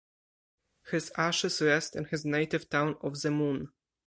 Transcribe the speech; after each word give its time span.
His 0.89 1.11
ashes 1.15 1.61
rest 1.61 1.95
in 1.95 2.05
his 2.05 2.25
native 2.25 2.67
town 2.71 2.95
of 3.01 3.13
Zemun. 3.13 3.67